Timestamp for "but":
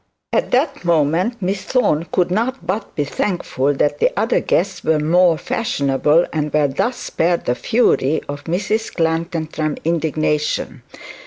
2.65-2.95